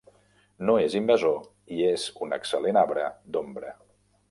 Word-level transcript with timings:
No 0.69 0.77
és 0.83 0.95
invasor 0.99 1.35
i 1.77 1.85
és 1.91 2.07
un 2.27 2.35
excel·lent 2.39 2.83
arbre 2.85 3.07
d'ombra. 3.37 3.79